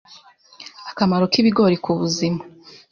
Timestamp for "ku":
1.83-1.91